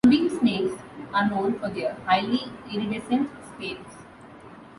Sunbeam 0.03 0.29
snakes 0.31 0.73
are 1.13 1.29
known 1.29 1.59
for 1.59 1.69
their 1.69 1.93
highly 2.07 2.45
iridescent 2.73 3.29
scales. 3.53 3.97